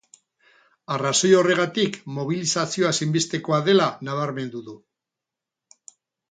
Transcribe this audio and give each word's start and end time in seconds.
Arrazoi 0.93 1.29
horregatik, 1.39 1.99
mobilizazioa 2.15 2.95
ezinbestekoa 2.97 3.61
dela 3.69 3.91
nabarmendu 4.09 4.65
du. 4.71 4.75